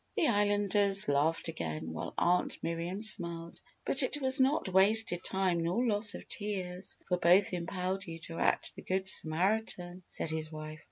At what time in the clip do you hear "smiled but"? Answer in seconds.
3.03-4.01